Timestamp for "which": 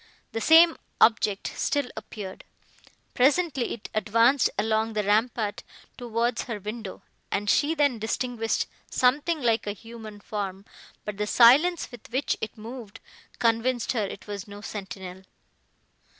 12.09-12.35